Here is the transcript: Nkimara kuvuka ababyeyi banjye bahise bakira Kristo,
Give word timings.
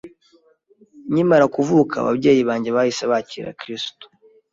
Nkimara 1.11 1.45
kuvuka 1.55 1.93
ababyeyi 2.01 2.41
banjye 2.49 2.69
bahise 2.75 3.03
bakira 3.11 3.55
Kristo, 3.59 4.05